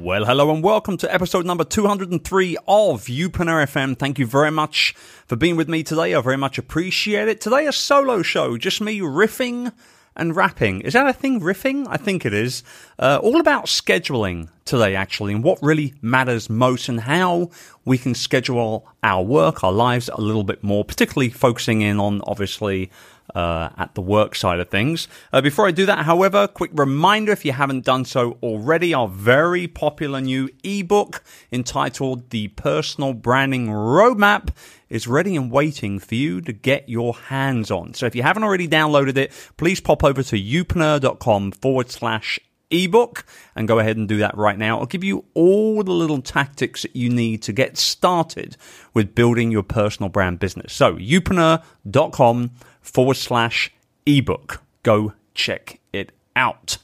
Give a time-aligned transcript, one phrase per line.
[0.00, 3.98] Well, hello and welcome to episode number 203 of Youpreneur FM.
[3.98, 4.94] Thank you very much
[5.26, 6.14] for being with me today.
[6.14, 7.42] I very much appreciate it.
[7.42, 9.74] Today, a solo show, just me riffing
[10.16, 10.80] and rapping.
[10.80, 11.86] Is that a thing, riffing?
[11.86, 12.62] I think it is.
[12.98, 17.50] Uh, all about scheduling today, actually, and what really matters most and how
[17.84, 22.20] we can schedule our work, our lives a little bit more, particularly focusing in on,
[22.26, 22.90] obviously,
[23.34, 25.08] uh, at the work side of things.
[25.32, 29.08] Uh, before I do that, however, quick reminder if you haven't done so already, our
[29.08, 31.22] very popular new ebook
[31.52, 34.48] entitled The Personal Branding Roadmap
[34.88, 37.94] is ready and waiting for you to get your hands on.
[37.94, 43.24] So if you haven't already downloaded it, please pop over to youpreneur.com forward slash ebook
[43.54, 44.78] and go ahead and do that right now.
[44.78, 48.56] I'll give you all the little tactics that you need to get started
[48.94, 50.72] with building your personal brand business.
[50.72, 53.72] So youpreneur.com forward slash
[54.06, 54.62] ebook.
[54.82, 56.78] Go check it out.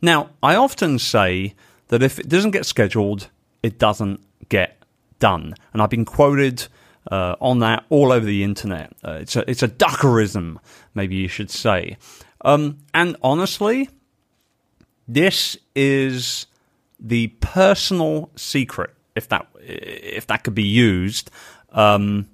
[0.00, 1.54] Now, I often say
[1.88, 3.28] that if it doesn't get scheduled,
[3.62, 4.82] it doesn't get
[5.18, 5.54] done.
[5.72, 6.66] And I've been quoted
[7.10, 8.92] uh, on that all over the internet.
[9.04, 10.58] Uh, it's a it's a duckerism,
[10.94, 11.96] maybe you should say.
[12.44, 13.88] Um, and honestly,
[15.08, 16.46] this is
[16.98, 21.30] the personal secret, if that if that could be used,
[21.72, 22.26] um,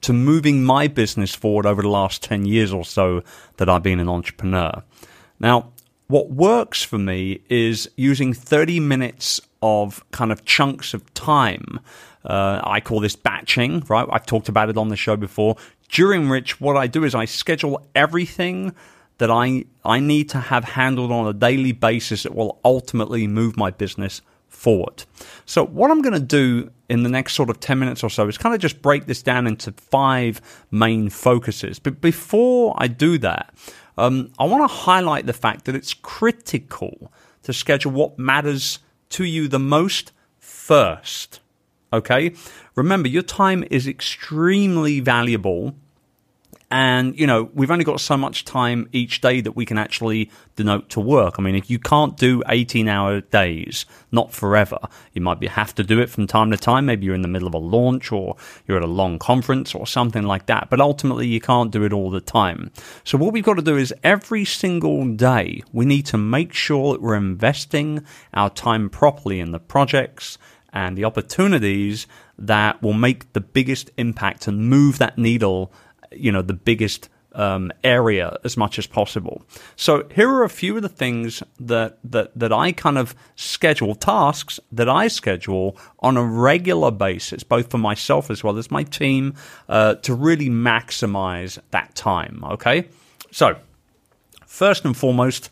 [0.00, 3.22] to moving my business forward over the last ten years or so
[3.56, 4.82] that I've been an entrepreneur.
[5.38, 5.72] Now,
[6.06, 11.80] what works for me is using thirty minutes of kind of chunks of time.
[12.24, 14.06] Uh, I call this batching, right?
[14.10, 15.56] I've talked about it on the show before.
[15.88, 18.74] During which, what I do is I schedule everything
[19.20, 23.56] that I I need to have handled on a daily basis that will ultimately move
[23.56, 25.04] my business forward.
[25.44, 28.26] So what I'm going to do in the next sort of 10 minutes or so
[28.28, 31.78] is kind of just break this down into five main focuses.
[31.78, 33.54] But before I do that,
[33.96, 38.78] um, I want to highlight the fact that it's critical to schedule what matters
[39.10, 41.40] to you the most first.
[41.92, 42.32] Okay?
[42.74, 45.74] Remember, your time is extremely valuable
[46.70, 50.30] and, you know, we've only got so much time each day that we can actually
[50.54, 51.34] denote to work.
[51.38, 54.78] I mean, if you can't do 18 hour days, not forever,
[55.12, 56.86] you might be, have to do it from time to time.
[56.86, 58.36] Maybe you're in the middle of a launch or
[58.68, 60.70] you're at a long conference or something like that.
[60.70, 62.70] But ultimately, you can't do it all the time.
[63.02, 66.92] So what we've got to do is every single day, we need to make sure
[66.92, 70.38] that we're investing our time properly in the projects
[70.72, 72.06] and the opportunities
[72.38, 75.72] that will make the biggest impact and move that needle
[76.12, 79.42] you know the biggest um, area as much as possible.
[79.76, 83.94] So here are a few of the things that that that I kind of schedule
[83.94, 88.82] tasks that I schedule on a regular basis, both for myself as well as my
[88.82, 89.34] team,
[89.68, 92.44] uh, to really maximize that time.
[92.44, 92.88] Okay,
[93.30, 93.56] so
[94.46, 95.50] first and foremost,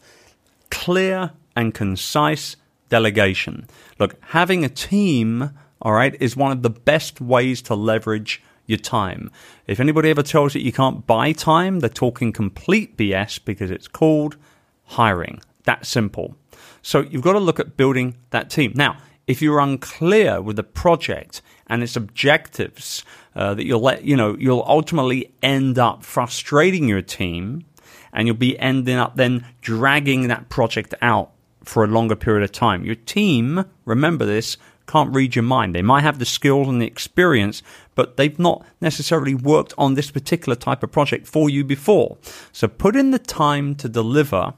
[0.70, 2.56] clear and concise
[2.88, 3.66] delegation.
[3.98, 5.50] Look, having a team,
[5.82, 9.32] all right, is one of the best ways to leverage your time.
[9.66, 13.88] If anybody ever tells you you can't buy time, they're talking complete BS because it's
[13.88, 14.36] called
[14.84, 15.40] hiring.
[15.64, 16.36] That simple.
[16.82, 18.72] So you've got to look at building that team.
[18.76, 24.16] Now, if you're unclear with the project and its objectives, uh, that you'll let you
[24.16, 27.64] know you'll ultimately end up frustrating your team,
[28.12, 31.32] and you'll be ending up then dragging that project out
[31.64, 32.84] for a longer period of time.
[32.84, 34.56] Your team, remember this,
[34.88, 35.74] can't read your mind.
[35.74, 37.62] They might have the skills and the experience,
[37.94, 42.16] but they've not necessarily worked on this particular type of project for you before.
[42.52, 44.54] So put in the time to deliver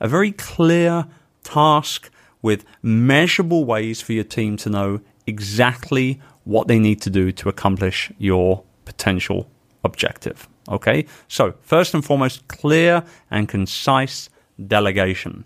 [0.00, 1.06] a very clear
[1.44, 2.10] task
[2.42, 7.48] with measurable ways for your team to know exactly what they need to do to
[7.48, 9.50] accomplish your potential
[9.84, 10.48] objective.
[10.68, 11.06] Okay?
[11.28, 14.30] So, first and foremost, clear and concise
[14.66, 15.44] delegation.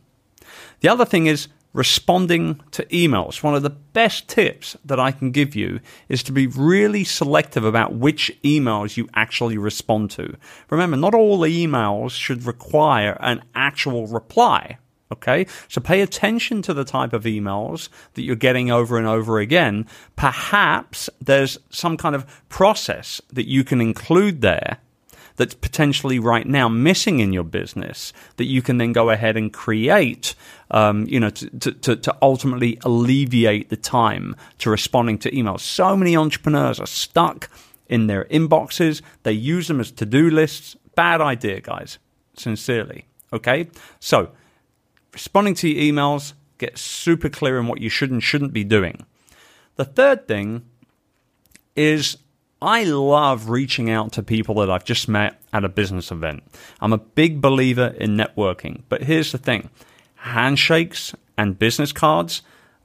[0.81, 3.43] The other thing is responding to emails.
[3.43, 7.65] One of the best tips that I can give you is to be really selective
[7.65, 10.37] about which emails you actually respond to.
[10.71, 14.79] Remember, not all emails should require an actual reply.
[15.13, 19.41] Okay, so pay attention to the type of emails that you're getting over and over
[19.41, 19.87] again.
[20.17, 24.79] Perhaps there's some kind of process that you can include there
[25.43, 29.53] that's potentially right now missing in your business that you can then go ahead and
[29.53, 30.37] create,
[30.71, 35.59] um, you know, to, to, to ultimately alleviate the time to responding to emails.
[35.59, 37.50] So many entrepreneurs are stuck
[37.89, 39.03] in their inboxes.
[39.25, 40.77] They use them as to do lists.
[40.94, 41.99] Bad idea, guys.
[42.37, 43.06] Sincerely.
[43.33, 43.69] Okay?
[43.99, 44.31] So,
[45.12, 49.05] responding to your emails, get super clear on what you should and shouldn't be doing.
[49.75, 50.67] The third thing
[51.75, 52.19] is
[52.62, 56.44] I love reaching out to people that I've just met at a business event.
[56.81, 59.69] I'm a big believer in networking, but here's the thing
[60.14, 62.43] handshakes and business cards,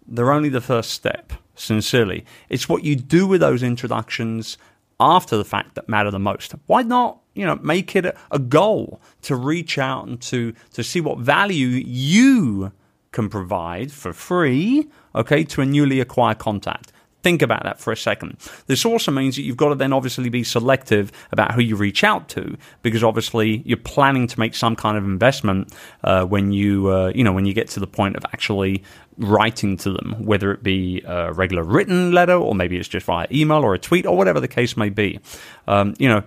[0.07, 2.25] they're only the first step, sincerely.
[2.49, 4.57] It's what you do with those introductions
[4.99, 6.53] after the fact that matter the most.
[6.65, 11.01] Why not, you know, make it a, goal to reach out and to, to see
[11.01, 12.71] what value you
[13.11, 16.91] can provide for free, okay, to a newly acquired contact.
[17.23, 18.37] Think about that for a second.
[18.67, 22.03] This also means that you've got to then obviously be selective about who you reach
[22.03, 25.73] out to, because obviously you're planning to make some kind of investment
[26.03, 28.83] uh, when you, uh, you know, when you get to the point of actually
[29.17, 33.27] writing to them, whether it be a regular written letter or maybe it's just via
[33.31, 35.19] email or a tweet or whatever the case may be.
[35.67, 36.23] Um, you know,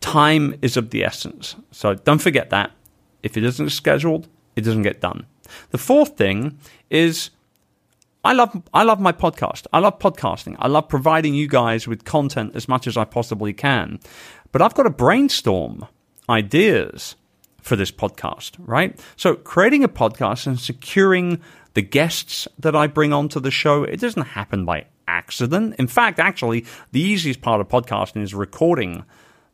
[0.00, 1.56] time is of the essence.
[1.70, 2.70] So don't forget that.
[3.22, 5.26] If it isn't scheduled, it doesn't get done.
[5.70, 6.58] The fourth thing
[6.90, 7.30] is
[8.26, 9.68] I love I love my podcast.
[9.72, 10.56] I love podcasting.
[10.58, 14.00] I love providing you guys with content as much as I possibly can.
[14.50, 15.86] But I've got to brainstorm
[16.28, 17.14] ideas
[17.62, 18.98] for this podcast, right?
[19.14, 21.40] So creating a podcast and securing
[21.74, 25.76] the guests that I bring onto the show, it doesn't happen by accident.
[25.78, 29.04] In fact, actually, the easiest part of podcasting is recording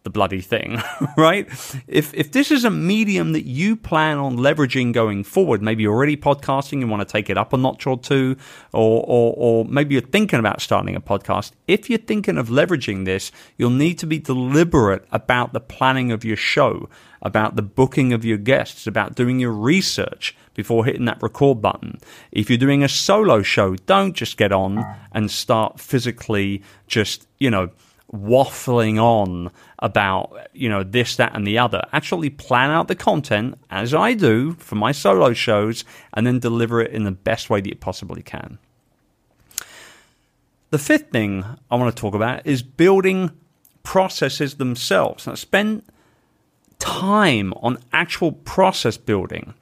[0.05, 0.81] the bloody thing,
[1.17, 1.49] right?
[1.87, 5.95] If if this is a medium that you plan on leveraging going forward, maybe you're
[5.95, 8.37] already podcasting, you want to take it up a notch or two,
[8.73, 11.53] or, or or maybe you're thinking about starting a podcast.
[11.69, 16.25] If you're thinking of leveraging this, you'll need to be deliberate about the planning of
[16.25, 16.89] your show,
[17.21, 21.99] about the booking of your guests, about doing your research before hitting that record button.
[22.31, 27.51] If you're doing a solo show, don't just get on and start physically just, you
[27.51, 27.71] know,
[28.15, 31.83] waffling on about you know this that and the other.
[31.93, 36.81] Actually plan out the content as i do for my solo shows and then deliver
[36.81, 38.59] it in the best way that you possibly can.
[40.71, 43.31] The fifth thing i want to talk about is building
[43.83, 45.27] processes themselves.
[45.27, 45.83] Now spend
[46.79, 49.55] time on actual process building.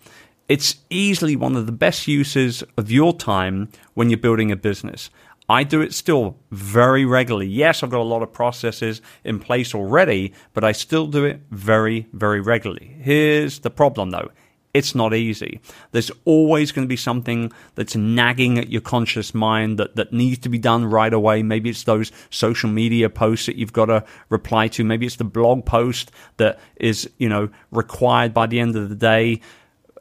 [0.48, 5.08] It's easily one of the best uses of your time when you're building a business
[5.50, 7.48] I do it still very regularly.
[7.48, 11.40] Yes, I've got a lot of processes in place already, but I still do it
[11.50, 12.96] very, very regularly.
[13.00, 14.30] Here's the problem though.
[14.72, 15.60] It's not easy.
[15.90, 20.38] There's always going to be something that's nagging at your conscious mind that, that needs
[20.38, 21.42] to be done right away.
[21.42, 24.84] Maybe it's those social media posts that you've got to reply to.
[24.84, 28.94] Maybe it's the blog post that is, you know, required by the end of the
[28.94, 29.40] day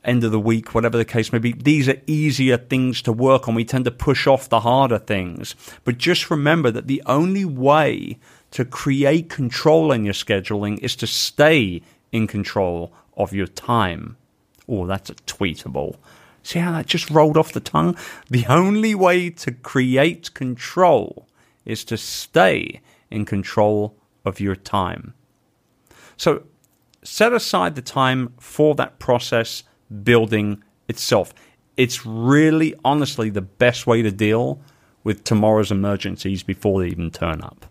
[0.03, 1.51] end of the week, whatever the case may be.
[1.51, 3.55] These are easier things to work on.
[3.55, 5.55] We tend to push off the harder things.
[5.83, 8.17] But just remember that the only way
[8.51, 11.81] to create control in your scheduling is to stay
[12.11, 14.17] in control of your time.
[14.67, 15.97] Oh, that's a tweetable.
[16.43, 17.97] See how that just rolled off the tongue?
[18.29, 21.27] The only way to create control
[21.65, 22.81] is to stay
[23.11, 23.95] in control
[24.25, 25.13] of your time.
[26.17, 26.43] So
[27.03, 29.63] set aside the time for that process
[30.03, 31.33] building itself.
[31.77, 34.59] It's really, honestly, the best way to deal
[35.03, 37.65] with tomorrow's emergencies before they even turn up.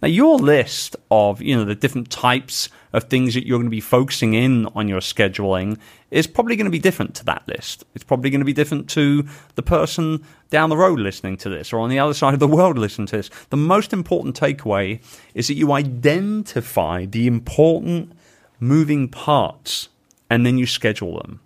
[0.00, 3.70] Now, your list of you know the different types of things that you're going to
[3.70, 5.78] be focusing in on your scheduling
[6.10, 7.84] is probably going to be different to that list.
[7.94, 11.72] It's probably going to be different to the person down the road listening to this
[11.72, 13.30] or on the other side of the world listening to this.
[13.50, 15.02] The most important takeaway
[15.34, 18.12] is that you identify the important
[18.58, 19.88] moving parts
[20.30, 21.40] and then you schedule them.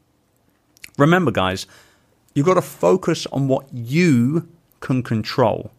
[0.99, 1.67] Remember, guys,
[2.35, 4.49] you've got to focus on what you
[4.81, 5.71] can control.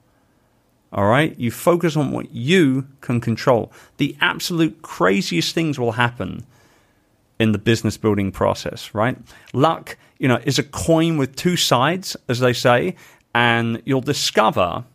[0.91, 1.37] All right?
[1.39, 3.71] You focus on what you can control.
[3.97, 6.45] The absolute craziest things will happen
[7.39, 9.17] in the business building process, right?
[9.53, 12.95] Luck, you know, is a coin with two sides, as they say,
[13.33, 14.85] and you'll discover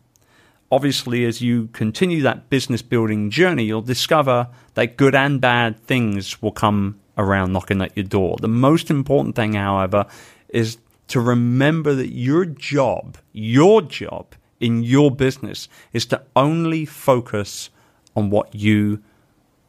[0.71, 6.41] obviously as you continue that business building journey, you'll discover that good and bad things
[6.41, 8.37] will come around knocking at your door.
[8.41, 10.07] The most important thing, however,
[10.47, 10.77] is
[11.09, 17.69] to remember that your job, your job in your business is to only focus
[18.15, 19.03] on what you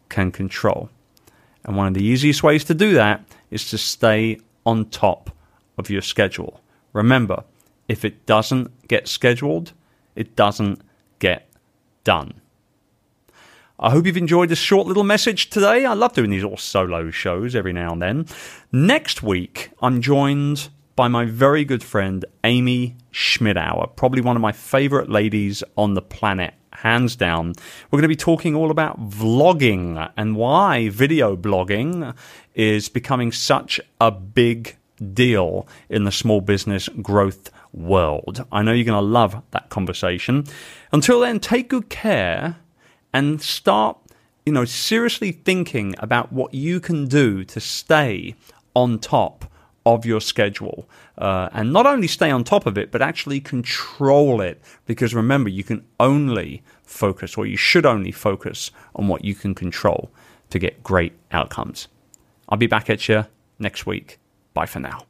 [0.08, 0.88] can control.
[1.64, 5.30] And one of the easiest ways to do that is to stay on top
[5.76, 6.60] of your schedule.
[6.92, 7.44] Remember,
[7.88, 9.72] if it doesn't get scheduled,
[10.14, 10.80] it doesn't
[11.18, 11.48] get
[12.04, 12.39] done.
[13.82, 15.86] I hope you've enjoyed this short little message today.
[15.86, 18.26] I love doing these little solo shows every now and then.
[18.70, 24.52] Next week, I'm joined by my very good friend Amy Schmittauer, probably one of my
[24.52, 26.52] favorite ladies on the planet.
[26.72, 27.54] hands down.
[27.90, 32.14] We're going to be talking all about vlogging and why video blogging
[32.54, 34.76] is becoming such a big
[35.14, 38.44] deal in the small business growth world.
[38.52, 40.44] I know you're going to love that conversation.
[40.92, 42.56] Until then, take good care
[43.12, 43.98] and start,
[44.46, 48.34] you know, seriously thinking about what you can do to stay
[48.74, 49.50] on top
[49.86, 50.88] of your schedule.
[51.18, 54.60] Uh, and not only stay on top of it, but actually control it.
[54.86, 59.54] Because remember, you can only focus, or you should only focus on what you can
[59.54, 60.10] control
[60.50, 61.88] to get great outcomes.
[62.48, 63.26] I'll be back at you
[63.58, 64.18] next week.
[64.54, 65.09] Bye for now.